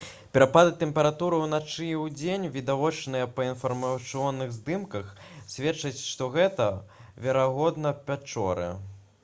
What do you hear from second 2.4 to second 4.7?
відавочныя па інфрачырвоных